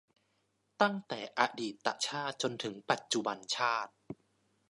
[0.81, 3.91] ตั้งแต่อดีตชาติจนถึงปัจจุบันชาติ